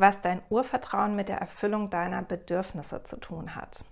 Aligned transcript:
was 0.00 0.20
dein 0.20 0.42
Urvertrauen 0.48 1.16
mit 1.16 1.28
der 1.28 1.38
Erfüllung 1.38 1.90
deiner 1.90 2.22
Bedürfnisse 2.22 3.02
zu 3.02 3.16
tun 3.16 3.54
hat. 3.54 3.84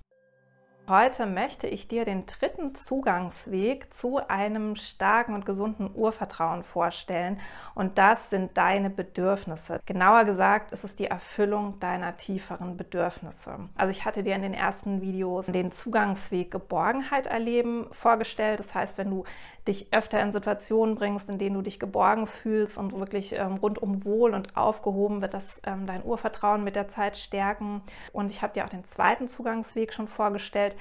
Heute 0.88 1.26
möchte 1.26 1.66
ich 1.66 1.88
dir 1.88 2.04
den 2.04 2.26
dritten 2.26 2.76
Zugangsweg 2.76 3.92
zu 3.92 4.20
einem 4.28 4.76
starken 4.76 5.34
und 5.34 5.44
gesunden 5.44 5.90
Urvertrauen 5.92 6.62
vorstellen 6.62 7.40
und 7.74 7.98
das 7.98 8.30
sind 8.30 8.56
deine 8.56 8.88
Bedürfnisse. 8.88 9.80
Genauer 9.84 10.24
gesagt 10.24 10.70
ist 10.70 10.84
es 10.84 10.94
die 10.94 11.08
Erfüllung 11.08 11.80
deiner 11.80 12.16
tieferen 12.16 12.76
Bedürfnisse. 12.76 13.68
Also 13.74 13.90
ich 13.90 14.04
hatte 14.04 14.22
dir 14.22 14.36
in 14.36 14.42
den 14.42 14.54
ersten 14.54 15.02
Videos 15.02 15.46
den 15.46 15.72
Zugangsweg 15.72 16.52
Geborgenheit 16.52 17.26
erleben 17.26 17.88
vorgestellt. 17.90 18.60
Das 18.60 18.72
heißt, 18.72 18.96
wenn 18.96 19.10
du 19.10 19.24
dich 19.66 19.92
öfter 19.92 20.20
in 20.20 20.32
Situationen 20.32 20.94
bringst, 20.94 21.28
in 21.28 21.38
denen 21.38 21.54
du 21.54 21.62
dich 21.62 21.80
geborgen 21.80 22.26
fühlst 22.26 22.78
und 22.78 22.96
wirklich 22.98 23.32
ähm, 23.32 23.56
rundum 23.56 24.04
wohl 24.04 24.34
und 24.34 24.56
aufgehoben, 24.56 25.20
wird 25.22 25.34
das 25.34 25.60
ähm, 25.64 25.86
dein 25.86 26.04
Urvertrauen 26.04 26.64
mit 26.64 26.76
der 26.76 26.88
Zeit 26.88 27.16
stärken. 27.16 27.82
Und 28.12 28.30
ich 28.30 28.42
habe 28.42 28.52
dir 28.52 28.64
auch 28.64 28.70
den 28.70 28.84
zweiten 28.84 29.28
Zugangsweg 29.28 29.92
schon 29.92 30.08
vorgestellt. 30.08 30.76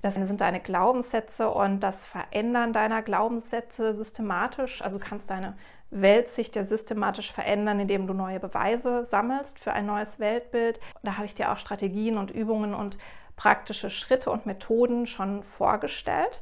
Das 0.00 0.14
sind 0.14 0.40
deine 0.40 0.60
Glaubenssätze 0.60 1.50
und 1.50 1.80
das 1.80 2.04
Verändern 2.04 2.72
deiner 2.72 3.02
Glaubenssätze 3.02 3.94
systematisch. 3.94 4.80
Also 4.80 4.98
du 4.98 5.04
kannst 5.04 5.28
deine 5.28 5.56
Weltsicht 5.90 6.54
ja 6.54 6.64
systematisch 6.64 7.32
verändern, 7.32 7.80
indem 7.80 8.06
du 8.06 8.14
neue 8.14 8.38
Beweise 8.38 9.06
sammelst 9.06 9.58
für 9.58 9.72
ein 9.72 9.86
neues 9.86 10.20
Weltbild. 10.20 10.78
Da 11.02 11.16
habe 11.16 11.26
ich 11.26 11.34
dir 11.34 11.50
auch 11.50 11.58
Strategien 11.58 12.16
und 12.16 12.30
Übungen 12.30 12.74
und 12.74 12.98
praktische 13.36 13.90
Schritte 13.90 14.30
und 14.30 14.46
Methoden 14.46 15.06
schon 15.06 15.42
vorgestellt. 15.42 16.40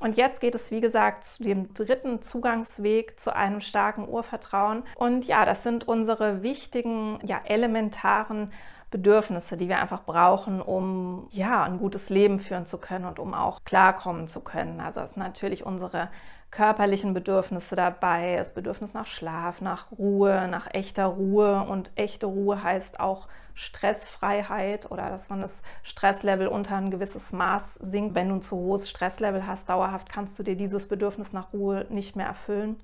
Und 0.00 0.16
jetzt 0.16 0.40
geht 0.40 0.54
es, 0.54 0.70
wie 0.70 0.80
gesagt, 0.80 1.24
zu 1.24 1.42
dem 1.42 1.72
dritten 1.74 2.22
Zugangsweg 2.22 3.20
zu 3.20 3.34
einem 3.34 3.60
starken 3.60 4.08
Urvertrauen. 4.08 4.82
Und 4.96 5.26
ja, 5.26 5.44
das 5.44 5.62
sind 5.62 5.86
unsere 5.86 6.42
wichtigen, 6.42 7.18
ja, 7.22 7.40
elementaren 7.44 8.50
Bedürfnisse, 8.90 9.56
die 9.56 9.68
wir 9.68 9.78
einfach 9.78 10.02
brauchen, 10.04 10.60
um 10.60 11.28
ja, 11.30 11.62
ein 11.62 11.78
gutes 11.78 12.08
Leben 12.08 12.40
führen 12.40 12.66
zu 12.66 12.78
können 12.78 13.04
und 13.04 13.18
um 13.18 13.34
auch 13.34 13.64
klarkommen 13.64 14.26
zu 14.26 14.40
können. 14.40 14.80
Also 14.80 15.00
es 15.00 15.12
sind 15.12 15.22
natürlich 15.22 15.64
unsere 15.64 16.08
körperlichen 16.50 17.14
Bedürfnisse 17.14 17.76
dabei, 17.76 18.36
das 18.36 18.52
Bedürfnis 18.52 18.92
nach 18.92 19.06
Schlaf, 19.06 19.60
nach 19.60 19.92
Ruhe, 19.92 20.48
nach 20.48 20.66
echter 20.72 21.06
Ruhe. 21.06 21.62
Und 21.62 21.92
echte 21.94 22.26
Ruhe 22.26 22.62
heißt 22.62 22.98
auch 22.98 23.28
Stressfreiheit 23.54 24.90
oder 24.90 25.10
dass 25.10 25.28
man 25.28 25.40
das 25.40 25.62
Stresslevel 25.82 26.48
unter 26.48 26.76
ein 26.76 26.90
gewisses 26.90 27.32
Maß 27.32 27.74
sinkt. 27.74 28.14
Wenn 28.14 28.28
du 28.28 28.36
ein 28.36 28.42
zu 28.42 28.56
hohes 28.56 28.88
Stresslevel 28.88 29.46
hast, 29.46 29.68
dauerhaft 29.68 30.08
kannst 30.08 30.38
du 30.38 30.42
dir 30.42 30.56
dieses 30.56 30.88
Bedürfnis 30.88 31.32
nach 31.32 31.52
Ruhe 31.52 31.86
nicht 31.88 32.16
mehr 32.16 32.26
erfüllen. 32.26 32.76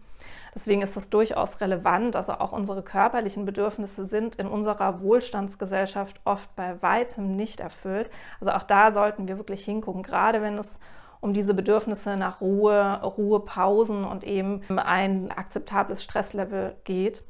Deswegen 0.55 0.83
ist 0.83 0.97
das 0.97 1.11
durchaus 1.11 1.61
relevant. 1.61 2.17
Also 2.17 2.33
auch 2.34 2.53
unsere 2.53 2.83
körperlichen 2.83 3.45
Bedürfnisse 3.45 4.06
sind 4.06 4.36
in 4.36 4.47
unserer 4.47 5.01
Wohlstandsgesellschaft 5.01 6.20
oft 6.25 6.55
bei 6.56 6.80
weitem 6.83 7.36
nicht 7.36 7.61
erfüllt. 7.61 8.11
Also 8.41 8.53
auch 8.53 8.62
da 8.62 8.92
sollten 8.92 9.28
wir 9.28 9.39
wirklich 9.39 9.64
hingucken, 9.64 10.03
gerade 10.03 10.41
wenn 10.41 10.56
es 10.56 10.78
um 11.20 11.33
diese 11.33 11.55
Bedürfnisse 11.55 12.17
nach 12.17 12.41
Ruhe, 12.41 13.00
Ruhepausen 13.03 14.05
und 14.05 14.25
eben 14.25 14.62
ein 14.78 15.31
akzeptables 15.31 16.03
Stresslevel 16.03 16.77
geht. 16.84 17.23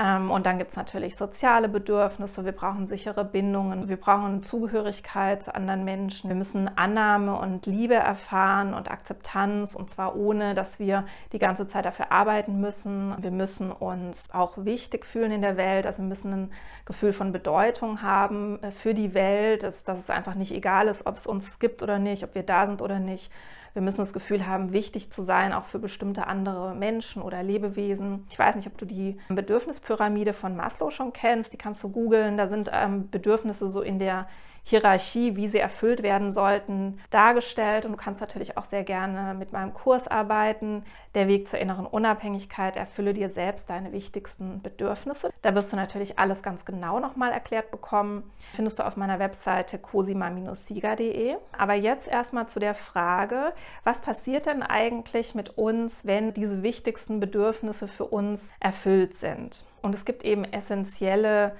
Ähm, 0.00 0.30
und 0.30 0.46
dann 0.46 0.58
gibt 0.58 0.70
es 0.70 0.76
natürlich 0.76 1.16
soziale 1.16 1.68
Bedürfnisse. 1.68 2.44
Wir 2.44 2.52
brauchen 2.52 2.86
sichere 2.86 3.24
Bindungen. 3.24 3.88
Wir 3.88 3.96
brauchen 3.96 4.44
Zugehörigkeit 4.44 5.42
zu 5.42 5.54
anderen 5.54 5.84
Menschen. 5.84 6.28
Wir 6.30 6.36
müssen 6.36 6.70
Annahme 6.78 7.36
und 7.36 7.66
Liebe 7.66 7.94
erfahren 7.94 8.74
und 8.74 8.90
Akzeptanz. 8.90 9.74
Und 9.74 9.90
zwar 9.90 10.14
ohne, 10.14 10.54
dass 10.54 10.78
wir 10.78 11.04
die 11.32 11.40
ganze 11.40 11.66
Zeit 11.66 11.84
dafür 11.84 12.12
arbeiten 12.12 12.60
müssen. 12.60 13.14
Wir 13.18 13.32
müssen 13.32 13.72
uns 13.72 14.30
auch 14.32 14.52
wichtig 14.58 15.04
fühlen 15.04 15.32
in 15.32 15.42
der 15.42 15.56
Welt. 15.56 15.84
Also 15.84 16.00
wir 16.02 16.08
müssen 16.08 16.32
ein 16.32 16.52
Gefühl 16.84 17.12
von 17.12 17.32
Bedeutung 17.32 18.00
haben 18.00 18.62
äh, 18.62 18.70
für 18.70 18.94
die 18.94 19.14
Welt. 19.14 19.64
Dass, 19.64 19.82
dass 19.82 19.98
es 19.98 20.10
einfach 20.10 20.36
nicht 20.36 20.52
egal 20.52 20.86
ist, 20.86 21.06
ob 21.06 21.16
es 21.18 21.26
uns 21.26 21.58
gibt 21.58 21.82
oder 21.82 21.98
nicht, 21.98 22.22
ob 22.22 22.36
wir 22.36 22.44
da 22.44 22.66
sind 22.66 22.82
oder 22.82 23.00
nicht. 23.00 23.32
Wir 23.78 23.84
müssen 23.84 23.98
das 23.98 24.12
Gefühl 24.12 24.44
haben, 24.44 24.72
wichtig 24.72 25.12
zu 25.12 25.22
sein, 25.22 25.52
auch 25.52 25.66
für 25.66 25.78
bestimmte 25.78 26.26
andere 26.26 26.74
Menschen 26.74 27.22
oder 27.22 27.44
Lebewesen. 27.44 28.26
Ich 28.28 28.36
weiß 28.36 28.56
nicht, 28.56 28.66
ob 28.66 28.76
du 28.76 28.84
die 28.84 29.18
Bedürfnispyramide 29.28 30.32
von 30.32 30.56
Maslow 30.56 30.90
schon 30.90 31.12
kennst. 31.12 31.52
Die 31.52 31.58
kannst 31.58 31.84
du 31.84 31.88
googeln. 31.88 32.36
Da 32.36 32.48
sind 32.48 32.72
ähm, 32.74 33.08
Bedürfnisse 33.08 33.68
so 33.68 33.80
in 33.80 34.00
der 34.00 34.26
Hierarchie, 34.68 35.34
wie 35.34 35.48
sie 35.48 35.58
erfüllt 35.58 36.02
werden 36.02 36.30
sollten, 36.30 37.00
dargestellt. 37.08 37.86
Und 37.86 37.92
du 37.92 37.96
kannst 37.96 38.20
natürlich 38.20 38.58
auch 38.58 38.66
sehr 38.66 38.84
gerne 38.84 39.32
mit 39.32 39.50
meinem 39.50 39.72
Kurs 39.72 40.06
arbeiten. 40.06 40.84
Der 41.14 41.26
Weg 41.26 41.48
zur 41.48 41.58
inneren 41.58 41.86
Unabhängigkeit, 41.86 42.76
erfülle 42.76 43.14
dir 43.14 43.30
selbst 43.30 43.70
deine 43.70 43.92
wichtigsten 43.92 44.60
Bedürfnisse. 44.60 45.30
Da 45.40 45.54
wirst 45.54 45.72
du 45.72 45.76
natürlich 45.76 46.18
alles 46.18 46.42
ganz 46.42 46.66
genau 46.66 47.00
nochmal 47.00 47.32
erklärt 47.32 47.70
bekommen. 47.70 48.30
Findest 48.52 48.78
du 48.78 48.86
auf 48.86 48.98
meiner 48.98 49.18
Webseite 49.18 49.78
cosima-sieger.de. 49.78 51.36
Aber 51.56 51.72
jetzt 51.72 52.06
erstmal 52.06 52.46
zu 52.48 52.60
der 52.60 52.74
Frage, 52.74 53.54
was 53.84 54.02
passiert 54.02 54.44
denn 54.44 54.62
eigentlich 54.62 55.34
mit 55.34 55.56
uns, 55.56 56.04
wenn 56.04 56.34
diese 56.34 56.62
wichtigsten 56.62 57.20
Bedürfnisse 57.20 57.88
für 57.88 58.04
uns 58.04 58.50
erfüllt 58.60 59.14
sind? 59.14 59.64
Und 59.80 59.94
es 59.94 60.04
gibt 60.04 60.24
eben 60.24 60.44
essentielle 60.44 61.52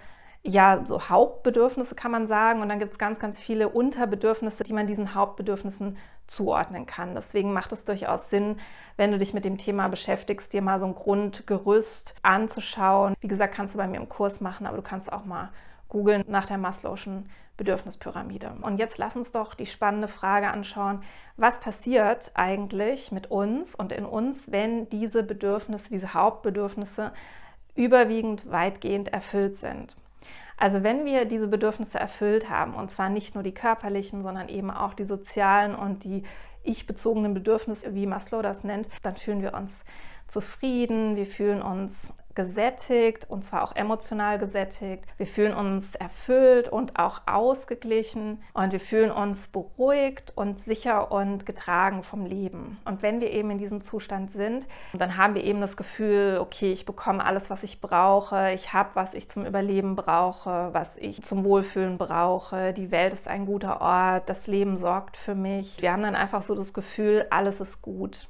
ja, 0.49 0.83
so 0.87 1.09
Hauptbedürfnisse 1.09 1.95
kann 1.95 2.11
man 2.11 2.27
sagen. 2.27 2.63
Und 2.63 2.69
dann 2.69 2.79
gibt 2.79 2.93
es 2.93 2.99
ganz, 2.99 3.19
ganz 3.19 3.39
viele 3.39 3.69
Unterbedürfnisse, 3.69 4.65
die 4.65 4.73
man 4.73 4.87
diesen 4.87 5.15
Hauptbedürfnissen 5.15 5.99
zuordnen 6.27 6.87
kann. 6.87 7.15
Deswegen 7.15 7.53
macht 7.53 7.73
es 7.73 7.85
durchaus 7.85 8.31
Sinn, 8.31 8.59
wenn 8.97 9.13
du 9.13 9.19
dich 9.19 9.35
mit 9.35 9.45
dem 9.45 9.59
Thema 9.59 9.89
beschäftigst, 9.89 10.53
dir 10.53 10.63
mal 10.63 10.81
so 10.81 10.87
ein 10.87 10.95
Grundgerüst 10.95 12.15
anzuschauen. 12.23 13.15
Wie 13.21 13.29
gesagt, 13.29 13.55
kannst 13.55 13.75
du 13.75 13.79
bei 13.79 13.87
mir 13.87 13.99
im 13.99 14.09
Kurs 14.09 14.41
machen, 14.41 14.67
aber 14.67 14.77
du 14.77 14.83
kannst 14.83 15.13
auch 15.13 15.25
mal 15.25 15.51
googeln 15.89 16.25
nach 16.29 16.47
der 16.47 16.59
Maslow'schen 16.59 17.25
Bedürfnispyramide. 17.57 18.53
Und 18.63 18.79
jetzt 18.79 18.99
lass 18.99 19.17
uns 19.17 19.33
doch 19.33 19.55
die 19.55 19.67
spannende 19.67 20.09
Frage 20.09 20.49
anschauen, 20.49 21.03
was 21.37 21.61
passiert 21.61 22.31
eigentlich 22.35 23.13
mit 23.13 23.31
uns 23.31 23.75
und 23.75 23.93
in 23.93 24.05
uns, 24.05 24.51
wenn 24.51 24.89
diese 24.89 25.23
Bedürfnisse, 25.23 25.89
diese 25.91 26.15
Hauptbedürfnisse 26.15 27.13
überwiegend 27.75 28.51
weitgehend 28.51 29.13
erfüllt 29.13 29.59
sind. 29.59 29.97
Also 30.59 30.83
wenn 30.83 31.05
wir 31.05 31.25
diese 31.25 31.47
Bedürfnisse 31.47 31.99
erfüllt 31.99 32.51
haben, 32.51 32.75
und 32.75 32.91
zwar 32.91 33.09
nicht 33.09 33.35
nur 33.35 33.45
die 33.45 33.55
körperlichen, 33.55 34.23
sondern 34.23 34.49
eben 34.49 34.71
auch 34.71 34.93
die 34.93 35.05
sozialen 35.05 35.75
und 35.75 36.03
die 36.03 36.25
ich-bezogenen 36.65 37.33
Bedürfnisse, 37.33 37.95
wie 37.95 38.07
Maslow 38.07 38.43
das 38.43 38.65
nennt, 38.65 38.89
dann 39.03 39.17
fühlen 39.17 39.41
wir 39.41 39.55
uns 39.55 39.73
zufrieden, 40.27 41.17
wir 41.17 41.27
fühlen 41.27 41.63
uns 41.63 42.13
gesättigt 42.39 43.29
und 43.29 43.45
zwar 43.45 43.65
auch 43.65 43.75
emotional 43.75 44.39
gesättigt. 44.39 45.05
Wir 45.17 45.27
fühlen 45.27 45.53
uns 45.53 45.97
erfüllt 45.97 46.69
und 46.69 46.97
auch 46.97 47.23
ausgeglichen 47.27 48.45
und 48.55 48.71
wir 48.71 48.79
fühlen 48.79 49.11
uns 49.11 49.49
beruhigt 49.49 50.33
und 50.37 50.61
sicher 50.61 51.11
und 51.11 51.47
getragen 51.47 52.05
vom 52.05 52.25
Leben. 52.25 52.79
Und 52.85 53.03
wenn 53.03 53.21
wir 53.21 53.33
eben 53.33 53.51
in 53.51 53.59
diesem 53.59 53.83
Zustand 53.83 54.31
sind, 54.31 54.69
dann 54.93 55.17
haben 55.17 55.35
wir 55.35 55.43
eben 55.43 55.61
das 55.61 55.77
Gefühl, 55.77 56.39
okay, 56.41 56.71
ich 56.71 56.87
bekomme 56.87 57.25
alles, 57.25 57.51
was 57.51 57.65
ich 57.65 57.81
brauche, 57.81 58.53
ich 58.53 58.73
habe, 58.73 58.91
was 58.95 59.15
ich 59.15 59.29
zum 59.29 59.45
Überleben 59.45 59.97
brauche, 59.97 60.69
was 60.73 60.97
ich 60.99 61.25
zum 61.25 61.43
Wohlfühlen 61.43 61.99
brauche, 61.99 62.73
die 62.73 62.93
Welt 62.93 63.15
ist 63.15 63.27
ein 63.27 63.47
guter 63.47 63.81
Ort, 63.81 64.29
das 64.29 64.47
Leben 64.47 64.79
sorgt 64.79 65.17
für 65.17 65.35
mich. 65.35 65.83
Wir 65.83 65.91
haben 65.91 66.03
dann 66.03 66.15
einfach 66.15 66.45
so 66.45 66.55
das 66.55 66.73
Gefühl, 66.73 67.27
alles 67.31 67.59
ist 67.59 67.83
gut. 67.83 68.29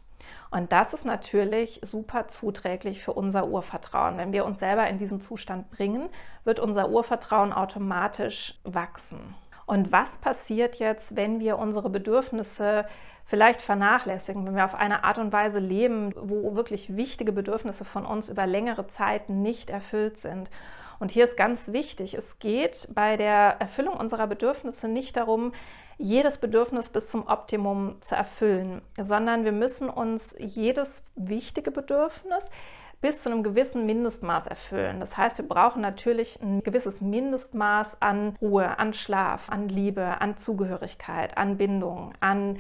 Und 0.50 0.72
das 0.72 0.94
ist 0.94 1.04
natürlich 1.04 1.81
super 1.82 2.28
zuträglich 2.28 3.03
für 3.03 3.12
unser 3.12 3.48
Urvertrauen. 3.48 4.16
Wenn 4.16 4.32
wir 4.32 4.44
uns 4.44 4.59
selber 4.59 4.88
in 4.88 4.98
diesen 4.98 5.20
Zustand 5.20 5.70
bringen, 5.70 6.09
wird 6.44 6.59
unser 6.59 6.88
Urvertrauen 6.88 7.53
automatisch 7.53 8.54
wachsen. 8.64 9.34
Und 9.66 9.92
was 9.92 10.16
passiert 10.19 10.76
jetzt, 10.76 11.14
wenn 11.14 11.41
wir 11.41 11.59
unsere 11.59 11.91
Bedürfnisse 11.91 12.86
vielleicht 13.26 13.60
vernachlässigen, 13.60 14.47
wenn 14.47 14.56
wir 14.56 14.64
auf 14.64 14.75
eine 14.75 15.04
Art 15.04 15.19
und 15.19 15.31
Weise 15.31 15.59
leben, 15.59 16.15
wo 16.16 16.54
wirklich 16.54 16.97
wichtige 16.97 17.33
Bedürfnisse 17.33 17.84
von 17.84 18.06
uns 18.06 18.30
über 18.30 18.47
längere 18.47 18.86
Zeit 18.86 19.28
nicht 19.28 19.68
erfüllt 19.68 20.16
sind? 20.16 20.48
Und 20.98 21.10
hier 21.10 21.24
ist 21.24 21.36
ganz 21.36 21.68
wichtig, 21.72 22.15
es 22.15 22.39
geht 22.39 22.89
bei 22.95 23.16
der 23.16 23.56
Erfüllung 23.60 23.97
unserer 23.97 24.27
Bedürfnisse 24.27 24.89
nicht 24.89 25.16
darum, 25.16 25.53
jedes 25.97 26.39
Bedürfnis 26.39 26.89
bis 26.89 27.10
zum 27.10 27.27
Optimum 27.27 27.97
zu 28.00 28.15
erfüllen, 28.15 28.83
sondern 28.97 29.45
wir 29.45 29.53
müssen 29.53 29.91
uns 29.91 30.34
jedes 30.39 31.04
wichtige 31.16 31.71
Bedürfnis 31.71 32.48
bis 33.00 33.22
zu 33.22 33.30
einem 33.30 33.42
gewissen 33.42 33.86
Mindestmaß 33.86 34.47
erfüllen. 34.47 34.98
Das 35.00 35.16
heißt, 35.16 35.39
wir 35.39 35.47
brauchen 35.47 35.83
natürlich 35.83 36.41
ein 36.42 36.62
gewisses 36.62 37.00
Mindestmaß 37.00 38.03
an 38.03 38.36
Ruhe, 38.41 38.78
an 38.78 38.92
Schlaf, 38.92 39.48
an 39.50 39.68
Liebe, 39.68 40.21
an 40.21 40.36
Zugehörigkeit, 40.36 41.36
an 41.36 41.59
Bindung, 41.59 42.12
an 42.21 42.59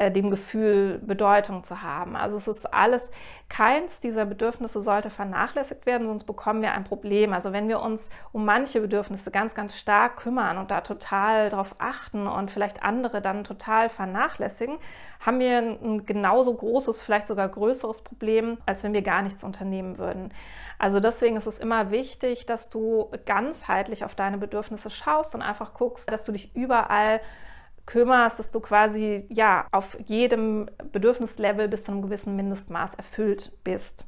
äh, 0.00 0.10
dem 0.10 0.30
Gefühl, 0.30 0.98
Bedeutung 1.04 1.62
zu 1.62 1.82
haben. 1.82 2.16
Also 2.16 2.38
es 2.38 2.48
ist 2.48 2.72
alles, 2.72 3.10
keins 3.50 4.00
dieser 4.00 4.24
Bedürfnisse 4.24 4.82
sollte 4.82 5.10
vernachlässigt 5.10 5.84
werden, 5.84 6.06
sonst 6.06 6.24
bekommen 6.24 6.62
wir 6.62 6.72
ein 6.72 6.84
Problem. 6.84 7.34
Also 7.34 7.52
wenn 7.52 7.68
wir 7.68 7.80
uns 7.82 8.08
um 8.32 8.46
manche 8.46 8.80
Bedürfnisse 8.80 9.30
ganz, 9.30 9.54
ganz 9.54 9.76
stark 9.76 10.16
kümmern 10.16 10.56
und 10.56 10.70
da 10.70 10.80
total 10.80 11.50
drauf 11.50 11.74
achten 11.78 12.26
und 12.26 12.50
vielleicht 12.50 12.82
andere 12.82 13.20
dann 13.20 13.44
total 13.44 13.90
vernachlässigen, 13.90 14.78
haben 15.20 15.38
wir 15.38 15.58
ein 15.58 16.06
genauso 16.06 16.54
großes, 16.54 16.98
vielleicht 16.98 17.28
sogar 17.28 17.50
größeres 17.50 18.00
Problem, 18.00 18.56
als 18.64 18.82
wenn 18.82 18.94
wir 18.94 19.02
gar 19.02 19.20
nichts 19.20 19.44
unternehmen 19.44 19.98
würden. 19.98 20.32
Also 20.78 20.98
deswegen 20.98 21.36
ist 21.36 21.46
es 21.46 21.58
immer 21.58 21.90
wichtig, 21.90 22.46
dass 22.46 22.70
du 22.70 23.10
ganzheitlich 23.26 24.02
auf 24.06 24.14
deine 24.14 24.38
Bedürfnisse 24.38 24.88
schaust 24.88 25.34
und 25.34 25.42
einfach 25.42 25.74
guckst, 25.74 26.10
dass 26.10 26.24
du 26.24 26.32
dich 26.32 26.56
überall 26.56 27.20
kümmerst, 27.86 28.38
dass 28.38 28.50
du 28.50 28.60
quasi 28.60 29.24
ja 29.28 29.66
auf 29.72 29.96
jedem 30.06 30.68
Bedürfnislevel 30.92 31.68
bis 31.68 31.84
zu 31.84 31.92
einem 31.92 32.02
gewissen 32.02 32.36
Mindestmaß 32.36 32.94
erfüllt 32.94 33.52
bist. 33.64 34.04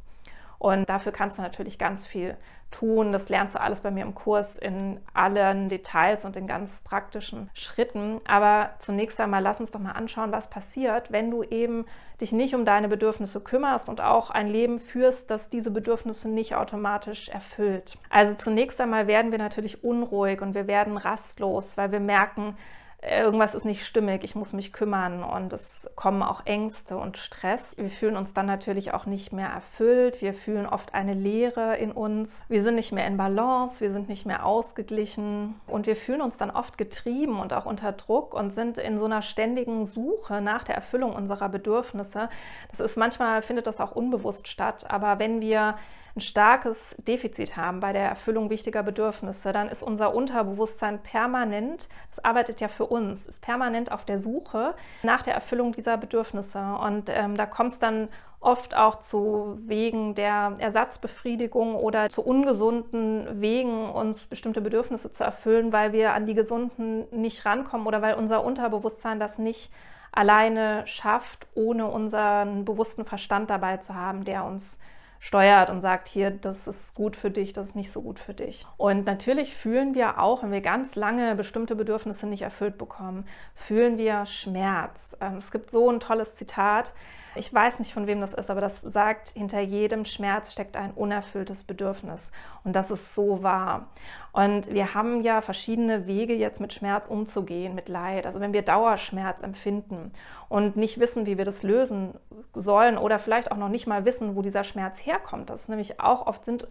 Und 0.58 0.88
dafür 0.88 1.10
kannst 1.10 1.38
du 1.38 1.42
natürlich 1.42 1.76
ganz 1.76 2.06
viel 2.06 2.36
tun. 2.70 3.12
Das 3.12 3.28
lernst 3.28 3.56
du 3.56 3.60
alles 3.60 3.80
bei 3.80 3.90
mir 3.90 4.02
im 4.02 4.14
Kurs 4.14 4.56
in 4.56 5.00
allen 5.14 5.68
Details 5.68 6.24
und 6.24 6.36
in 6.36 6.46
ganz 6.46 6.80
praktischen 6.82 7.50
Schritten. 7.54 8.20
Aber 8.26 8.70
zunächst 8.78 9.20
einmal 9.20 9.42
lass 9.42 9.60
uns 9.60 9.70
doch 9.70 9.80
mal 9.80 9.92
anschauen, 9.92 10.32
was 10.32 10.50
passiert, 10.50 11.12
wenn 11.12 11.30
du 11.30 11.42
eben 11.42 11.86
dich 12.20 12.30
nicht 12.30 12.54
um 12.54 12.64
deine 12.64 12.88
Bedürfnisse 12.88 13.40
kümmerst 13.40 13.88
und 13.88 14.00
auch 14.00 14.30
ein 14.30 14.48
Leben 14.48 14.78
führst, 14.78 15.30
das 15.30 15.50
diese 15.50 15.72
Bedürfnisse 15.72 16.28
nicht 16.28 16.54
automatisch 16.54 17.28
erfüllt. 17.28 17.98
Also 18.08 18.34
zunächst 18.34 18.80
einmal 18.80 19.06
werden 19.08 19.32
wir 19.32 19.38
natürlich 19.38 19.82
unruhig 19.84 20.40
und 20.42 20.54
wir 20.54 20.66
werden 20.66 20.96
rastlos, 20.96 21.76
weil 21.76 21.90
wir 21.90 22.00
merken, 22.00 22.56
irgendwas 23.02 23.54
ist 23.54 23.64
nicht 23.64 23.84
stimmig, 23.84 24.22
ich 24.22 24.36
muss 24.36 24.52
mich 24.52 24.72
kümmern 24.72 25.24
und 25.24 25.52
es 25.52 25.90
kommen 25.96 26.22
auch 26.22 26.46
Ängste 26.46 26.96
und 26.96 27.18
Stress. 27.18 27.76
Wir 27.76 27.90
fühlen 27.90 28.16
uns 28.16 28.32
dann 28.32 28.46
natürlich 28.46 28.94
auch 28.94 29.06
nicht 29.06 29.32
mehr 29.32 29.48
erfüllt, 29.48 30.22
wir 30.22 30.34
fühlen 30.34 30.66
oft 30.66 30.94
eine 30.94 31.14
Leere 31.14 31.76
in 31.76 31.90
uns, 31.90 32.42
wir 32.48 32.62
sind 32.62 32.76
nicht 32.76 32.92
mehr 32.92 33.06
in 33.06 33.16
Balance, 33.16 33.80
wir 33.80 33.92
sind 33.92 34.08
nicht 34.08 34.24
mehr 34.24 34.46
ausgeglichen 34.46 35.60
und 35.66 35.86
wir 35.86 35.96
fühlen 35.96 36.22
uns 36.22 36.36
dann 36.36 36.50
oft 36.50 36.78
getrieben 36.78 37.40
und 37.40 37.52
auch 37.52 37.66
unter 37.66 37.90
Druck 37.92 38.34
und 38.34 38.52
sind 38.52 38.78
in 38.78 38.98
so 38.98 39.06
einer 39.06 39.22
ständigen 39.22 39.86
Suche 39.86 40.40
nach 40.40 40.62
der 40.62 40.76
Erfüllung 40.76 41.14
unserer 41.14 41.48
Bedürfnisse. 41.48 42.28
Das 42.70 42.78
ist 42.78 42.96
manchmal 42.96 43.42
findet 43.42 43.66
das 43.66 43.80
auch 43.80 43.92
unbewusst 43.92 44.46
statt, 44.46 44.86
aber 44.88 45.18
wenn 45.18 45.40
wir 45.40 45.76
ein 46.14 46.20
starkes 46.20 46.94
Defizit 46.98 47.56
haben 47.56 47.80
bei 47.80 47.92
der 47.92 48.08
Erfüllung 48.08 48.50
wichtiger 48.50 48.82
Bedürfnisse, 48.82 49.52
dann 49.52 49.68
ist 49.68 49.82
unser 49.82 50.14
Unterbewusstsein 50.14 51.02
permanent, 51.02 51.88
das 52.10 52.24
arbeitet 52.24 52.60
ja 52.60 52.68
für 52.68 52.86
uns, 52.86 53.26
ist 53.26 53.40
permanent 53.40 53.90
auf 53.90 54.04
der 54.04 54.18
Suche 54.18 54.74
nach 55.02 55.22
der 55.22 55.34
Erfüllung 55.34 55.72
dieser 55.72 55.96
Bedürfnisse. 55.96 56.60
Und 56.82 57.08
ähm, 57.08 57.36
da 57.36 57.46
kommt 57.46 57.72
es 57.72 57.78
dann 57.78 58.08
oft 58.40 58.76
auch 58.76 58.96
zu 58.96 59.56
Wegen 59.66 60.14
der 60.14 60.56
Ersatzbefriedigung 60.58 61.76
oder 61.76 62.10
zu 62.10 62.22
ungesunden 62.22 63.40
Wegen, 63.40 63.88
uns 63.88 64.26
bestimmte 64.26 64.60
Bedürfnisse 64.60 65.12
zu 65.12 65.24
erfüllen, 65.24 65.72
weil 65.72 65.92
wir 65.92 66.12
an 66.12 66.26
die 66.26 66.34
gesunden 66.34 67.06
nicht 67.10 67.46
rankommen 67.46 67.86
oder 67.86 68.02
weil 68.02 68.14
unser 68.14 68.44
Unterbewusstsein 68.44 69.20
das 69.20 69.38
nicht 69.38 69.72
alleine 70.10 70.86
schafft, 70.86 71.46
ohne 71.54 71.86
unseren 71.86 72.64
bewussten 72.64 73.04
Verstand 73.04 73.48
dabei 73.48 73.78
zu 73.78 73.94
haben, 73.94 74.24
der 74.24 74.44
uns 74.44 74.78
steuert 75.22 75.70
und 75.70 75.80
sagt, 75.82 76.08
hier, 76.08 76.32
das 76.32 76.66
ist 76.66 76.96
gut 76.96 77.14
für 77.14 77.30
dich, 77.30 77.52
das 77.52 77.68
ist 77.68 77.76
nicht 77.76 77.92
so 77.92 78.02
gut 78.02 78.18
für 78.18 78.34
dich. 78.34 78.66
Und 78.76 79.06
natürlich 79.06 79.54
fühlen 79.54 79.94
wir 79.94 80.18
auch, 80.18 80.42
wenn 80.42 80.50
wir 80.50 80.60
ganz 80.60 80.96
lange 80.96 81.36
bestimmte 81.36 81.76
Bedürfnisse 81.76 82.26
nicht 82.26 82.42
erfüllt 82.42 82.76
bekommen, 82.76 83.24
fühlen 83.54 83.98
wir 83.98 84.26
Schmerz. 84.26 85.16
Ähm, 85.20 85.36
es 85.36 85.52
gibt 85.52 85.70
so 85.70 85.88
ein 85.88 86.00
tolles 86.00 86.34
Zitat, 86.34 86.92
ich 87.34 87.52
weiß 87.52 87.78
nicht, 87.78 87.94
von 87.94 88.06
wem 88.06 88.20
das 88.20 88.34
ist, 88.34 88.50
aber 88.50 88.60
das 88.60 88.80
sagt, 88.82 89.30
hinter 89.30 89.60
jedem 89.60 90.04
Schmerz 90.04 90.52
steckt 90.52 90.76
ein 90.76 90.92
unerfülltes 90.92 91.64
Bedürfnis. 91.64 92.30
Und 92.64 92.74
das 92.74 92.90
ist 92.90 93.14
so 93.14 93.42
wahr. 93.42 93.88
Und 94.32 94.72
wir 94.72 94.94
haben 94.94 95.22
ja 95.22 95.40
verschiedene 95.40 96.06
Wege, 96.06 96.34
jetzt 96.34 96.60
mit 96.60 96.72
Schmerz 96.72 97.06
umzugehen, 97.06 97.74
mit 97.74 97.88
Leid. 97.88 98.26
Also 98.26 98.40
wenn 98.40 98.52
wir 98.52 98.62
Dauerschmerz 98.62 99.42
empfinden 99.42 100.12
und 100.48 100.76
nicht 100.76 101.00
wissen, 101.00 101.26
wie 101.26 101.38
wir 101.38 101.44
das 101.44 101.62
lösen 101.62 102.14
sollen 102.54 102.98
oder 102.98 103.18
vielleicht 103.18 103.50
auch 103.50 103.56
noch 103.56 103.68
nicht 103.68 103.86
mal 103.86 104.04
wissen, 104.04 104.36
wo 104.36 104.42
dieser 104.42 104.64
Schmerz 104.64 104.98
herkommt. 104.98 105.50
Das 105.50 105.68
nämlich 105.68 106.00
auch 106.00 106.26
oft 106.26 106.44
sind 106.44 106.66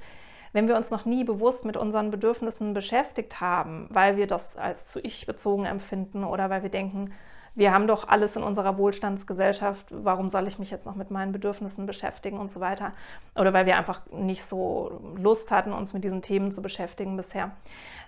wenn 0.54 0.68
wir 0.68 0.76
uns 0.76 0.92
noch 0.92 1.06
nie 1.06 1.24
bewusst 1.24 1.66
mit 1.66 1.78
unseren 1.78 2.12
Bedürfnissen 2.12 2.74
beschäftigt 2.74 3.40
haben, 3.40 3.88
weil 3.90 4.18
wir 4.18 4.28
das 4.28 4.58
als 4.58 4.86
zu 4.86 5.00
ich 5.00 5.26
bezogen 5.26 5.66
empfinden 5.66 6.24
oder 6.24 6.50
weil 6.50 6.64
wir 6.64 6.70
denken, 6.70 7.14
wir 7.54 7.74
haben 7.74 7.86
doch 7.86 8.08
alles 8.08 8.36
in 8.38 8.44
unserer 8.44 8.78
Wohlstandsgesellschaft, 8.78 9.88
warum 9.92 10.30
soll 10.30 10.48
ich 10.48 10.58
mich 10.58 10.72
jetzt 10.72 10.86
noch 10.86 10.96
mit 10.96 11.12
meinen 11.12 11.34
Bedürfnissen 11.34 11.86
beschäftigen 11.86 12.40
und 12.40 12.50
so 12.50 12.62
weiter. 12.62 12.94
Oder 13.36 13.52
weil 13.52 13.66
wir 13.66 13.78
einfach 13.78 14.02
nicht 14.12 14.46
so 14.46 15.02
Lust 15.18 15.52
hatten, 15.52 15.74
uns 15.74 15.92
mit 15.94 16.04
diesen 16.04 16.22
Themen 16.22 16.52
zu 16.52 16.62
beschäftigen 16.62 17.18
bisher. 17.18 17.52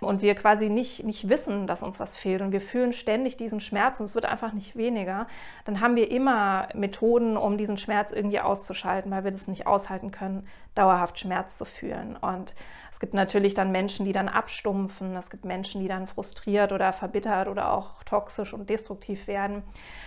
Und 0.00 0.22
wir 0.22 0.34
quasi 0.34 0.70
nicht, 0.70 1.04
nicht 1.04 1.28
wissen, 1.28 1.66
dass 1.66 1.82
uns 1.82 2.00
was 2.00 2.16
fehlt 2.16 2.40
und 2.40 2.52
wir 2.52 2.60
fühlen 2.60 2.92
ständig 2.92 3.36
diesen 3.36 3.60
Schmerz 3.60 4.00
und 4.00 4.06
es 4.06 4.14
wird 4.14 4.26
einfach 4.26 4.52
nicht 4.52 4.76
weniger, 4.76 5.26
dann 5.64 5.80
haben 5.80 5.96
wir 5.96 6.10
immer 6.10 6.68
Methoden, 6.74 7.36
um 7.36 7.56
diesen 7.56 7.78
Schmerz 7.78 8.12
irgendwie 8.12 8.40
auszuschalten, 8.40 9.10
weil 9.10 9.24
wir 9.24 9.30
das 9.30 9.46
nicht 9.46 9.66
aushalten 9.66 10.10
können, 10.10 10.46
dauerhaft 10.74 11.18
Schmerz 11.18 11.58
zu 11.58 11.64
fühlen. 11.64 12.16
Und 12.16 12.54
es 12.94 13.00
gibt 13.00 13.12
natürlich 13.12 13.54
dann 13.54 13.72
Menschen, 13.72 14.06
die 14.06 14.12
dann 14.12 14.28
abstumpfen. 14.28 15.16
Es 15.16 15.28
gibt 15.28 15.44
Menschen, 15.44 15.80
die 15.80 15.88
dann 15.88 16.06
frustriert 16.06 16.70
oder 16.70 16.92
verbittert 16.92 17.48
oder 17.48 17.72
auch 17.72 18.04
toxisch 18.04 18.54
und 18.54 18.70
destruktiv 18.70 19.26
werden 19.26 19.64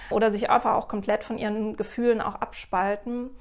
oder 0.09 0.31
sich 0.31 0.49
einfach 0.49 0.75
auch 0.75 0.87
komplett 0.87 1.25
von 1.25 1.37
ihren 1.37 1.75
Gefühlen 1.75 2.21
auch 2.21 2.35
abspalten. 2.35 3.31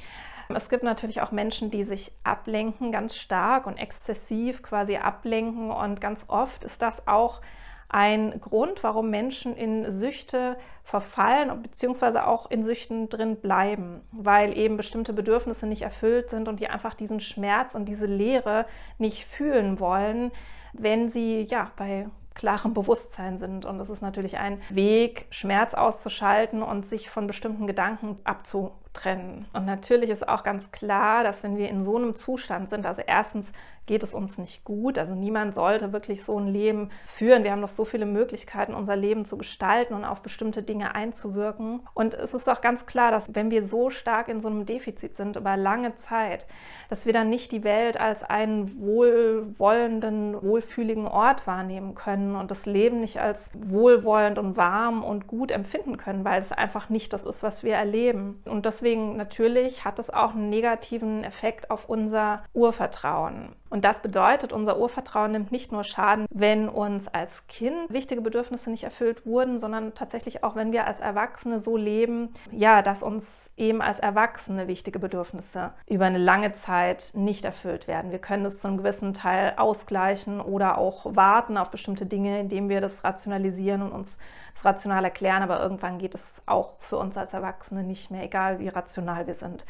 Es 0.48 0.68
gibt 0.68 0.82
natürlich 0.82 1.20
auch 1.20 1.30
Menschen, 1.30 1.70
die 1.70 1.84
sich 1.84 2.10
ablenken, 2.24 2.90
ganz 2.90 3.14
stark 3.14 3.68
und 3.68 3.76
exzessiv 3.76 4.64
quasi 4.64 4.96
ablenken. 4.96 5.70
Und 5.70 6.00
ganz 6.00 6.24
oft 6.26 6.64
ist 6.64 6.82
das 6.82 7.06
auch 7.06 7.40
ein 7.88 8.40
Grund, 8.40 8.82
warum 8.82 9.10
Menschen 9.10 9.56
in 9.56 9.96
Süchte 9.96 10.56
verfallen 10.84 11.62
beziehungsweise 11.62 12.26
auch 12.26 12.50
in 12.50 12.62
Süchten 12.62 13.08
drin 13.08 13.36
bleiben, 13.36 14.02
weil 14.12 14.56
eben 14.56 14.76
bestimmte 14.76 15.12
Bedürfnisse 15.12 15.66
nicht 15.66 15.82
erfüllt 15.82 16.30
sind 16.30 16.46
und 16.48 16.60
die 16.60 16.68
einfach 16.68 16.94
diesen 16.94 17.20
Schmerz 17.20 17.74
und 17.74 17.86
diese 17.86 18.06
Leere 18.06 18.66
nicht 18.98 19.24
fühlen 19.24 19.80
wollen, 19.80 20.30
wenn 20.72 21.08
sie 21.08 21.42
ja 21.42 21.72
bei 21.76 22.06
klarem 22.36 22.74
Bewusstsein 22.74 23.38
sind. 23.38 23.64
Und 23.64 23.80
es 23.80 23.90
ist 23.90 24.02
natürlich 24.02 24.38
ein 24.38 24.60
Weg, 24.68 25.26
Schmerz 25.30 25.74
auszuschalten 25.74 26.62
und 26.62 26.86
sich 26.86 27.10
von 27.10 27.26
bestimmten 27.26 27.66
Gedanken 27.66 28.18
abzutrennen. 28.22 29.46
Und 29.54 29.64
natürlich 29.64 30.10
ist 30.10 30.28
auch 30.28 30.44
ganz 30.44 30.70
klar, 30.70 31.24
dass 31.24 31.42
wenn 31.42 31.56
wir 31.56 31.68
in 31.68 31.82
so 31.82 31.96
einem 31.96 32.14
Zustand 32.14 32.68
sind, 32.68 32.86
also 32.86 33.02
erstens 33.04 33.50
geht 33.86 34.02
es 34.02 34.14
uns 34.14 34.36
nicht 34.38 34.64
gut. 34.64 34.98
Also 34.98 35.14
niemand 35.14 35.54
sollte 35.54 35.92
wirklich 35.92 36.24
so 36.24 36.38
ein 36.38 36.48
Leben 36.48 36.90
führen. 37.06 37.44
Wir 37.44 37.52
haben 37.52 37.60
noch 37.60 37.68
so 37.68 37.84
viele 37.84 38.06
Möglichkeiten, 38.06 38.74
unser 38.74 38.96
Leben 38.96 39.24
zu 39.24 39.38
gestalten 39.38 39.94
und 39.94 40.04
auf 40.04 40.20
bestimmte 40.20 40.62
Dinge 40.62 40.94
einzuwirken. 40.94 41.80
Und 41.94 42.14
es 42.14 42.34
ist 42.34 42.48
auch 42.48 42.60
ganz 42.60 42.86
klar, 42.86 43.10
dass 43.10 43.34
wenn 43.34 43.50
wir 43.50 43.66
so 43.66 43.90
stark 43.90 44.28
in 44.28 44.40
so 44.40 44.48
einem 44.48 44.66
Defizit 44.66 45.16
sind 45.16 45.36
über 45.36 45.56
lange 45.56 45.94
Zeit, 45.94 46.46
dass 46.88 47.06
wir 47.06 47.12
dann 47.12 47.30
nicht 47.30 47.52
die 47.52 47.64
Welt 47.64 47.98
als 47.98 48.22
einen 48.22 48.80
wohlwollenden, 48.80 50.40
wohlfühligen 50.42 51.06
Ort 51.06 51.46
wahrnehmen 51.46 51.94
können 51.94 52.36
und 52.36 52.50
das 52.50 52.66
Leben 52.66 53.00
nicht 53.00 53.20
als 53.20 53.50
wohlwollend 53.54 54.38
und 54.38 54.56
warm 54.56 55.02
und 55.02 55.26
gut 55.26 55.50
empfinden 55.50 55.96
können, 55.96 56.24
weil 56.24 56.40
es 56.40 56.52
einfach 56.52 56.88
nicht 56.88 57.12
das 57.12 57.24
ist, 57.24 57.42
was 57.42 57.62
wir 57.62 57.74
erleben. 57.74 58.40
Und 58.44 58.66
deswegen 58.66 59.16
natürlich 59.16 59.84
hat 59.84 59.98
es 59.98 60.10
auch 60.10 60.34
einen 60.34 60.48
negativen 60.48 61.24
Effekt 61.24 61.70
auf 61.70 61.88
unser 61.88 62.42
Urvertrauen. 62.52 63.54
Und 63.76 63.84
das 63.84 63.98
bedeutet, 63.98 64.54
unser 64.54 64.78
Urvertrauen 64.78 65.32
nimmt 65.32 65.52
nicht 65.52 65.70
nur 65.70 65.84
Schaden, 65.84 66.24
wenn 66.30 66.70
uns 66.70 67.08
als 67.08 67.46
Kind 67.46 67.90
wichtige 67.90 68.22
Bedürfnisse 68.22 68.70
nicht 68.70 68.84
erfüllt 68.84 69.26
wurden, 69.26 69.58
sondern 69.58 69.92
tatsächlich 69.92 70.42
auch, 70.42 70.56
wenn 70.56 70.72
wir 70.72 70.86
als 70.86 71.00
Erwachsene 71.00 71.60
so 71.60 71.76
leben, 71.76 72.30
ja, 72.50 72.80
dass 72.80 73.02
uns 73.02 73.50
eben 73.54 73.82
als 73.82 73.98
Erwachsene 73.98 74.66
wichtige 74.66 74.98
Bedürfnisse 74.98 75.74
über 75.86 76.06
eine 76.06 76.16
lange 76.16 76.54
Zeit 76.54 77.10
nicht 77.12 77.44
erfüllt 77.44 77.86
werden. 77.86 78.12
Wir 78.12 78.18
können 78.18 78.46
es 78.46 78.62
zu 78.62 78.66
einem 78.66 78.78
gewissen 78.78 79.12
Teil 79.12 79.52
ausgleichen 79.58 80.40
oder 80.40 80.78
auch 80.78 81.14
warten 81.14 81.58
auf 81.58 81.70
bestimmte 81.70 82.06
Dinge, 82.06 82.40
indem 82.40 82.70
wir 82.70 82.80
das 82.80 83.04
rationalisieren 83.04 83.82
und 83.82 83.92
uns 83.92 84.16
das 84.54 84.64
rational 84.64 85.04
erklären, 85.04 85.42
aber 85.42 85.60
irgendwann 85.60 85.98
geht 85.98 86.14
es 86.14 86.24
auch 86.46 86.80
für 86.80 86.96
uns 86.96 87.18
als 87.18 87.34
Erwachsene 87.34 87.82
nicht 87.82 88.10
mehr, 88.10 88.22
egal 88.22 88.58
wie 88.58 88.68
rational 88.68 89.26
wir 89.26 89.34
sind 89.34 89.66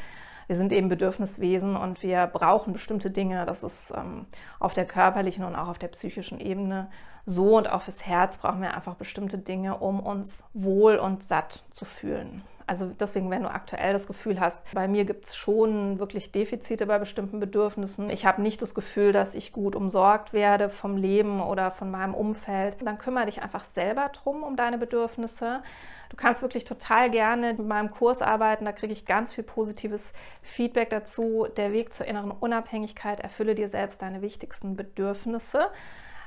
wir 0.47 0.55
sind 0.55 0.71
eben 0.71 0.89
Bedürfniswesen 0.89 1.75
und 1.75 2.01
wir 2.01 2.25
brauchen 2.27 2.73
bestimmte 2.73 3.11
Dinge. 3.11 3.45
Das 3.45 3.63
ist 3.63 3.93
ähm, 3.95 4.25
auf 4.59 4.73
der 4.73 4.85
körperlichen 4.85 5.43
und 5.45 5.55
auch 5.55 5.67
auf 5.67 5.79
der 5.79 5.89
psychischen 5.89 6.39
Ebene 6.39 6.89
so 7.25 7.57
und 7.57 7.69
auch 7.69 7.81
fürs 7.81 8.05
Herz 8.05 8.37
brauchen 8.37 8.61
wir 8.61 8.73
einfach 8.73 8.95
bestimmte 8.95 9.37
Dinge, 9.37 9.77
um 9.77 9.99
uns 9.99 10.41
wohl 10.53 10.95
und 10.95 11.23
satt 11.23 11.63
zu 11.71 11.83
fühlen. 11.83 12.41
Also 12.67 12.91
deswegen, 12.99 13.31
wenn 13.31 13.43
du 13.43 13.49
aktuell 13.49 13.93
das 13.93 14.07
Gefühl 14.07 14.41
hast, 14.41 14.61
bei 14.73 14.89
mir 14.89 15.05
gibt 15.05 15.27
es 15.27 15.37
schon 15.37 15.99
wirklich 15.99 16.33
Defizite 16.33 16.85
bei 16.85 16.99
bestimmten 16.99 17.39
Bedürfnissen, 17.39 18.09
ich 18.09 18.25
habe 18.25 18.41
nicht 18.41 18.61
das 18.61 18.75
Gefühl, 18.75 19.13
dass 19.13 19.35
ich 19.35 19.53
gut 19.53 19.73
umsorgt 19.73 20.33
werde 20.33 20.69
vom 20.69 20.97
Leben 20.97 21.41
oder 21.41 21.71
von 21.71 21.89
meinem 21.89 22.13
Umfeld, 22.13 22.75
dann 22.83 22.97
kümmere 22.97 23.27
dich 23.27 23.41
einfach 23.41 23.63
selber 23.63 24.11
drum 24.11 24.43
um 24.43 24.57
deine 24.57 24.77
Bedürfnisse. 24.77 25.63
Du 26.09 26.17
kannst 26.17 26.41
wirklich 26.41 26.65
total 26.65 27.09
gerne 27.09 27.53
mit 27.53 27.65
meinem 27.65 27.89
Kurs 27.89 28.21
arbeiten, 28.21 28.65
da 28.65 28.73
kriege 28.73 28.91
ich 28.91 29.05
ganz 29.05 29.31
viel 29.31 29.45
positives 29.45 30.03
Feedback 30.41 30.89
dazu. 30.89 31.47
Der 31.55 31.71
Weg 31.71 31.93
zur 31.93 32.05
inneren 32.05 32.31
Unabhängigkeit, 32.31 33.21
erfülle 33.21 33.55
dir 33.55 33.69
selbst 33.69 34.01
deine 34.01 34.21
wichtigsten 34.21 34.75
Bedürfnisse 34.75 35.69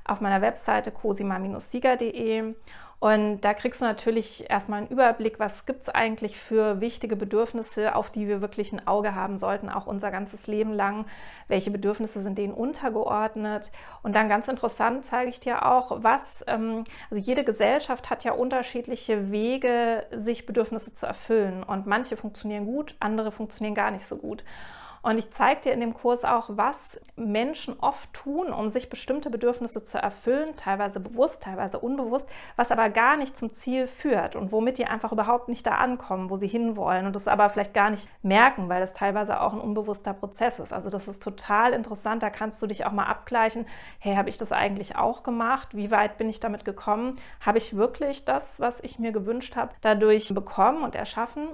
auf 0.05 0.23
meiner 0.23 0.41
Webseite 0.41 0.91
cosima-sieger.de. 0.91 2.55
Und 3.01 3.41
da 3.41 3.55
kriegst 3.55 3.81
du 3.81 3.87
natürlich 3.87 4.51
erstmal 4.51 4.81
einen 4.81 4.89
Überblick, 4.89 5.41
was 5.41 5.65
gibt 5.65 5.83
es 5.83 5.89
eigentlich 5.89 6.39
für 6.39 6.83
wichtige 6.83 7.17
Bedürfnisse, 7.17 7.95
auf 7.95 8.11
die 8.11 8.29
wir 8.29 8.43
wirklich 8.43 8.75
ein 8.75 8.87
Auge 8.87 9.15
haben 9.15 9.39
sollten, 9.39 9.71
auch 9.71 9.87
unser 9.87 10.11
ganzes 10.11 10.47
Leben 10.47 10.75
lang. 10.75 11.07
Welche 11.49 11.71
Bedürfnisse 11.71 12.21
sind 12.21 12.37
denen 12.37 12.53
untergeordnet? 12.53 13.73
Und 14.03 14.15
dann 14.15 14.29
ganz 14.29 14.49
interessant 14.49 15.07
zeige 15.07 15.31
ich 15.31 15.41
dir 15.41 15.65
auch, 15.65 16.03
was, 16.03 16.45
ähm, 16.47 16.85
also 17.11 17.25
jede 17.25 17.43
Gesellschaft 17.43 18.11
hat 18.11 18.23
ja 18.23 18.33
unterschiedliche 18.33 19.33
Wege, 19.33 20.05
sich 20.15 20.45
Bedürfnisse 20.45 20.93
zu 20.93 21.07
erfüllen. 21.07 21.63
Und 21.63 21.87
manche 21.87 22.19
funktionieren 22.19 22.67
gut, 22.67 22.97
andere 23.01 23.33
funktionieren 23.33 23.75
gar 23.75 23.91
nicht 23.93 24.07
so 24.07 24.19
gut. 24.19 24.45
Und 25.03 25.19
ich 25.19 25.31
zeige 25.31 25.63
dir 25.63 25.73
in 25.73 25.81
dem 25.81 25.95
Kurs 25.95 26.25
auch, 26.25 26.51
was 26.51 27.01
Menschen 27.17 27.79
oft 27.81 28.13
tun, 28.13 28.53
um 28.53 28.69
sich 28.69 28.91
bestimmte 28.91 29.31
Bedürfnisse 29.31 29.83
zu 29.83 29.99
erfüllen, 29.99 30.57
teilweise 30.57 31.01
bewusst, 31.01 31.43
teilweise 31.43 31.79
unbewusst, 31.79 32.29
was 32.57 32.71
aber 32.71 32.91
gar 32.91 33.17
nicht 33.17 33.39
zum 33.39 33.53
Ziel 33.55 33.87
führt 33.87 34.37
und 34.37 34.53
womit 34.53 34.77
die 34.77 34.85
einfach 34.85 35.13
überhaupt 35.13 35.49
nicht 35.49 35.67
da 35.67 35.77
ankommen, 35.77 36.29
wo 36.29 36.37
sie 36.37 36.49
hinwollen 36.49 37.07
und 37.07 37.17
das 37.17 37.29
aber 37.29 37.49
vielleicht 37.49 37.73
gar 37.73 37.89
nicht 37.91 38.09
merken, 38.23 38.69
weil 38.69 38.81
das 38.81 38.93
teilweise 38.93 39.41
auch 39.41 39.55
ein 39.55 39.61
unbewusster 39.61 40.13
Prozess 40.13 40.59
ist. 40.59 40.73
Also 40.73 40.91
das 40.91 41.09
ist 41.09 41.23
total 41.23 41.73
interessant, 41.73 42.23
da 42.23 42.29
kannst 42.29 42.61
du 42.61 42.67
dich 42.67 42.85
auch 42.85 42.93
mal 42.93 43.07
abgleichen, 43.07 43.67
hey, 44.01 44.17
habe 44.17 44.29
ich 44.29 44.37
das 44.37 44.53
eigentlich 44.53 44.97
auch 44.97 45.23
gemacht? 45.23 45.75
Wie 45.75 45.91
weit 45.91 46.19
bin 46.19 46.29
ich 46.29 46.41
damit 46.41 46.65
gekommen? 46.67 47.17
Habe 47.41 47.59
ich 47.59 47.75
wirklich 47.75 48.27
das, 48.27 48.61
was 48.61 48.81
ich 48.83 48.99
mir 48.99 49.13
gewünscht 49.13 49.57
habe, 49.57 49.73
dadurch 49.81 50.35
bekommen 50.35 50.83
und 50.83 50.95
erschaffen? 50.95 51.49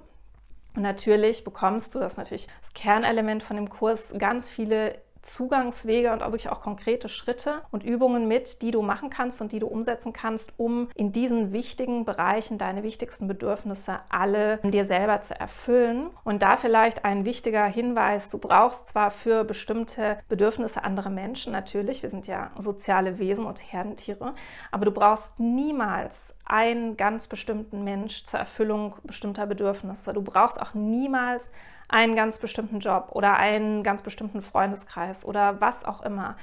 Und 0.77 0.83
natürlich 0.83 1.43
bekommst 1.43 1.95
du, 1.95 1.99
das 1.99 2.13
ist 2.13 2.19
natürlich 2.19 2.49
das 2.61 2.75
Kernelement 2.75 3.43
von 3.43 3.57
dem 3.57 3.71
Kurs, 3.71 4.13
ganz 4.19 4.51
viele 4.51 4.99
Zugangswege 5.27 6.13
und 6.13 6.23
auch 6.23 6.33
wirklich 6.33 6.51
auch 6.51 6.61
konkrete 6.61 7.09
Schritte 7.09 7.63
und 7.71 7.85
Übungen 7.85 8.29
mit, 8.29 8.63
die 8.63 8.71
du 8.71 8.83
machen 8.83 9.11
kannst 9.11 9.41
und 9.41 9.53
die 9.53 9.59
du 9.59 9.67
umsetzen 9.67 10.13
kannst, 10.13 10.53
um 10.57 10.89
in 10.95 11.13
diesen 11.13 11.53
wichtigen 11.53 12.05
Bereichen 12.05 12.59
deine 12.59 12.83
wichtigsten 12.83 13.29
Bedürfnisse 13.29 13.99
alle 14.09 14.59
dir 14.59 14.87
selber 14.87 15.21
zu 15.21 15.39
erfüllen. 15.39 16.11
Und 16.25 16.43
da 16.43 16.57
vielleicht 16.57 17.05
ein 17.05 17.25
wichtiger 17.25 17.67
Hinweis, 17.67 18.31
du 18.31 18.39
brauchst 18.39 18.89
zwar 18.89 19.11
für 19.11 19.45
bestimmte 19.45 20.19
Bedürfnisse 20.29 20.85
andere 20.85 21.11
Menschen 21.11 21.53
natürlich, 21.53 22.03
wir 22.03 22.11
sind 22.11 22.27
ja 22.27 22.53
soziale 22.59 23.19
Wesen 23.19 23.47
und 23.47 23.61
Herdentiere, 23.61 24.35
aber 24.71 24.85
du 24.85 24.91
brauchst 24.91 25.39
niemals 25.39 26.35
einen 26.45 26.97
ganz 26.97 27.27
bestimmten 27.27 27.83
Mensch 27.83 28.25
zur 28.25 28.39
Erfüllung 28.39 28.95
bestimmter 29.03 29.47
Bedürfnisse. 29.47 30.13
Du 30.13 30.23
brauchst 30.23 30.61
auch 30.61 30.75
niemals 30.75 31.51
einen 31.89 32.17
ganz 32.17 32.39
bestimmten 32.39 32.81
Job 32.81 33.11
oder 33.13 33.37
einen 33.37 33.83
ganz 33.83 34.03
bestimmten 34.03 34.43
Freundeskreis 34.43 35.25
oder 35.25 35.61
was 35.61 35.85
auch 35.85 36.03
immer. 36.03 36.37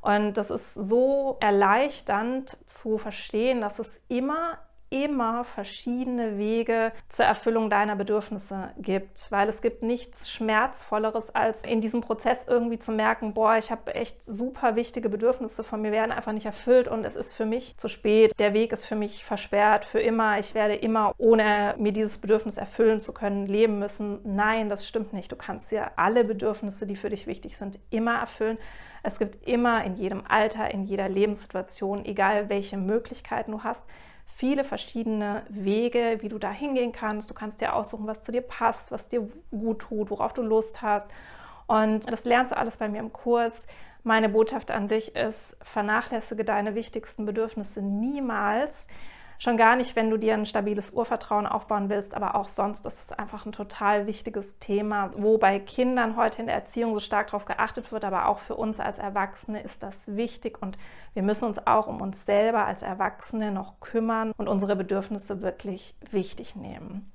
Und 0.00 0.34
das 0.34 0.50
ist 0.50 0.74
so 0.74 1.38
erleichternd 1.40 2.58
zu 2.66 2.98
verstehen, 2.98 3.60
dass 3.62 3.78
es 3.78 3.88
immer 4.08 4.58
immer 4.94 5.42
verschiedene 5.42 6.38
Wege 6.38 6.92
zur 7.08 7.24
Erfüllung 7.24 7.68
deiner 7.68 7.96
Bedürfnisse 7.96 8.70
gibt, 8.78 9.26
weil 9.30 9.48
es 9.48 9.60
gibt 9.60 9.82
nichts 9.82 10.30
Schmerzvolleres, 10.30 11.34
als 11.34 11.64
in 11.64 11.80
diesem 11.80 12.00
Prozess 12.00 12.46
irgendwie 12.46 12.78
zu 12.78 12.92
merken, 12.92 13.34
boah, 13.34 13.56
ich 13.56 13.72
habe 13.72 13.92
echt 13.92 14.24
super 14.24 14.76
wichtige 14.76 15.08
Bedürfnisse 15.08 15.64
von 15.64 15.82
mir 15.82 15.90
werden 15.90 16.12
einfach 16.12 16.30
nicht 16.30 16.46
erfüllt 16.46 16.86
und 16.86 17.04
es 17.04 17.16
ist 17.16 17.32
für 17.32 17.44
mich 17.44 17.76
zu 17.76 17.88
spät, 17.88 18.38
der 18.38 18.54
Weg 18.54 18.72
ist 18.72 18.84
für 18.84 18.94
mich 18.94 19.24
versperrt 19.24 19.84
für 19.84 19.98
immer, 19.98 20.38
ich 20.38 20.54
werde 20.54 20.76
immer 20.76 21.12
ohne 21.18 21.74
mir 21.76 21.90
dieses 21.90 22.18
Bedürfnis 22.18 22.56
erfüllen 22.56 23.00
zu 23.00 23.12
können 23.12 23.46
leben 23.46 23.80
müssen. 23.80 24.20
Nein, 24.22 24.68
das 24.68 24.86
stimmt 24.86 25.12
nicht. 25.12 25.32
Du 25.32 25.36
kannst 25.36 25.72
dir 25.72 25.90
alle 25.96 26.22
Bedürfnisse, 26.22 26.86
die 26.86 26.94
für 26.94 27.10
dich 27.10 27.26
wichtig 27.26 27.56
sind, 27.56 27.80
immer 27.90 28.14
erfüllen. 28.14 28.58
Es 29.02 29.18
gibt 29.18 29.46
immer 29.46 29.84
in 29.84 29.96
jedem 29.96 30.22
Alter, 30.28 30.70
in 30.70 30.84
jeder 30.84 31.08
Lebenssituation, 31.08 32.04
egal 32.04 32.48
welche 32.48 32.76
Möglichkeiten 32.76 33.50
du 33.50 33.64
hast, 33.64 33.84
viele 34.36 34.64
verschiedene 34.64 35.42
Wege, 35.48 36.18
wie 36.20 36.28
du 36.28 36.38
da 36.38 36.50
hingehen 36.50 36.92
kannst. 36.92 37.30
Du 37.30 37.34
kannst 37.34 37.60
dir 37.60 37.74
aussuchen, 37.74 38.06
was 38.06 38.22
zu 38.22 38.32
dir 38.32 38.42
passt, 38.42 38.90
was 38.90 39.08
dir 39.08 39.28
gut 39.50 39.80
tut, 39.80 40.10
worauf 40.10 40.32
du 40.32 40.42
Lust 40.42 40.82
hast. 40.82 41.08
Und 41.66 42.10
das 42.10 42.24
lernst 42.24 42.52
du 42.52 42.56
alles 42.56 42.76
bei 42.76 42.88
mir 42.88 42.98
im 42.98 43.12
Kurs. 43.12 43.52
Meine 44.02 44.28
Botschaft 44.28 44.70
an 44.70 44.88
dich 44.88 45.14
ist, 45.14 45.56
vernachlässige 45.62 46.44
deine 46.44 46.74
wichtigsten 46.74 47.24
Bedürfnisse 47.24 47.80
niemals. 47.80 48.86
Schon 49.38 49.56
gar 49.56 49.76
nicht, 49.76 49.96
wenn 49.96 50.10
du 50.10 50.16
dir 50.16 50.34
ein 50.34 50.46
stabiles 50.46 50.90
Urvertrauen 50.90 51.46
aufbauen 51.46 51.88
willst, 51.88 52.14
aber 52.14 52.34
auch 52.34 52.48
sonst 52.48 52.86
ist 52.86 53.00
es 53.00 53.12
einfach 53.12 53.46
ein 53.46 53.52
total 53.52 54.06
wichtiges 54.06 54.58
Thema, 54.58 55.10
wo 55.16 55.38
bei 55.38 55.58
Kindern 55.58 56.16
heute 56.16 56.40
in 56.40 56.46
der 56.46 56.54
Erziehung 56.54 56.94
so 56.94 57.00
stark 57.00 57.28
darauf 57.28 57.44
geachtet 57.44 57.90
wird, 57.92 58.04
aber 58.04 58.28
auch 58.28 58.38
für 58.38 58.54
uns 58.54 58.78
als 58.78 58.98
Erwachsene 58.98 59.62
ist 59.62 59.82
das 59.82 59.96
wichtig 60.06 60.62
und 60.62 60.78
wir 61.14 61.22
müssen 61.22 61.44
uns 61.44 61.66
auch 61.66 61.86
um 61.86 62.00
uns 62.00 62.24
selber 62.24 62.66
als 62.66 62.82
Erwachsene 62.82 63.50
noch 63.50 63.80
kümmern 63.80 64.32
und 64.36 64.48
unsere 64.48 64.76
Bedürfnisse 64.76 65.42
wirklich 65.42 65.94
wichtig 66.10 66.56
nehmen. 66.56 67.10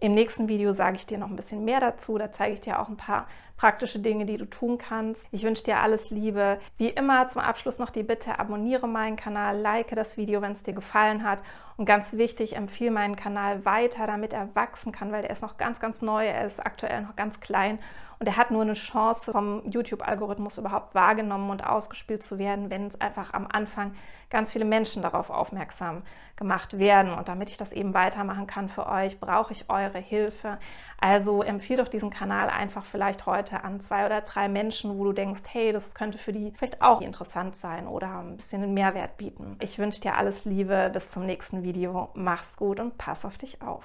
Im 0.00 0.12
nächsten 0.12 0.48
Video 0.48 0.72
sage 0.72 0.96
ich 0.96 1.06
dir 1.06 1.18
noch 1.18 1.30
ein 1.30 1.36
bisschen 1.36 1.64
mehr 1.64 1.80
dazu. 1.80 2.18
Da 2.18 2.30
zeige 2.30 2.54
ich 2.54 2.60
dir 2.60 2.80
auch 2.80 2.88
ein 2.88 2.96
paar 2.96 3.26
praktische 3.56 3.98
Dinge, 3.98 4.26
die 4.26 4.36
du 4.36 4.46
tun 4.46 4.78
kannst. 4.78 5.26
Ich 5.30 5.42
wünsche 5.42 5.64
dir 5.64 5.78
alles 5.78 6.10
Liebe. 6.10 6.58
Wie 6.76 6.88
immer 6.88 7.28
zum 7.28 7.40
Abschluss 7.40 7.78
noch 7.78 7.90
die 7.90 8.02
Bitte, 8.02 8.38
abonniere 8.38 8.88
meinen 8.88 9.16
Kanal, 9.16 9.58
like 9.58 9.94
das 9.94 10.16
Video, 10.16 10.42
wenn 10.42 10.52
es 10.52 10.62
dir 10.62 10.74
gefallen 10.74 11.24
hat. 11.24 11.42
Und 11.76 11.86
ganz 11.86 12.12
wichtig, 12.12 12.56
empfehle 12.56 12.90
meinen 12.90 13.16
Kanal 13.16 13.64
weiter, 13.64 14.06
damit 14.06 14.32
er 14.32 14.54
wachsen 14.54 14.92
kann, 14.92 15.12
weil 15.12 15.22
der 15.22 15.30
ist 15.30 15.42
noch 15.42 15.56
ganz, 15.56 15.80
ganz 15.80 16.02
neu. 16.02 16.26
Er 16.26 16.46
ist 16.46 16.64
aktuell 16.64 17.02
noch 17.02 17.16
ganz 17.16 17.40
klein 17.40 17.78
und 18.18 18.26
er 18.26 18.36
hat 18.36 18.50
nur 18.50 18.62
eine 18.62 18.74
Chance, 18.74 19.32
vom 19.32 19.62
YouTube-Algorithmus 19.68 20.58
überhaupt 20.58 20.94
wahrgenommen 20.94 21.50
und 21.50 21.66
ausgespielt 21.66 22.22
zu 22.22 22.38
werden, 22.38 22.70
wenn 22.70 22.86
es 22.86 23.00
einfach 23.00 23.34
am 23.34 23.46
Anfang 23.50 23.94
ganz 24.30 24.52
viele 24.52 24.64
Menschen 24.64 25.02
darauf 25.02 25.30
aufmerksam 25.30 26.02
gemacht 26.36 26.78
werden. 26.78 27.12
Und 27.12 27.28
damit 27.28 27.50
ich 27.50 27.56
das 27.56 27.72
eben 27.72 27.94
weitermachen 27.94 28.46
kann 28.46 28.68
für 28.68 28.86
euch, 28.88 29.20
brauche 29.20 29.52
ich 29.52 29.68
eure 29.68 29.98
Hilfe. 29.98 30.58
Also 31.04 31.42
empfehle 31.42 31.82
doch 31.82 31.90
diesen 31.90 32.08
Kanal 32.08 32.48
einfach 32.48 32.86
vielleicht 32.86 33.26
heute 33.26 33.62
an 33.62 33.78
zwei 33.78 34.06
oder 34.06 34.22
drei 34.22 34.48
Menschen, 34.48 34.96
wo 34.98 35.04
du 35.04 35.12
denkst, 35.12 35.42
hey, 35.48 35.70
das 35.70 35.92
könnte 35.92 36.16
für 36.16 36.32
die 36.32 36.50
vielleicht 36.56 36.80
auch 36.80 37.02
interessant 37.02 37.56
sein 37.56 37.86
oder 37.86 38.20
ein 38.20 38.38
bisschen 38.38 38.62
einen 38.62 38.72
Mehrwert 38.72 39.18
bieten. 39.18 39.58
Ich 39.60 39.78
wünsche 39.78 40.00
dir 40.00 40.16
alles 40.16 40.46
Liebe, 40.46 40.88
bis 40.94 41.10
zum 41.10 41.26
nächsten 41.26 41.62
Video. 41.62 42.08
Mach's 42.14 42.56
gut 42.56 42.80
und 42.80 42.96
pass 42.96 43.26
auf 43.26 43.36
dich 43.36 43.60
auf. 43.60 43.84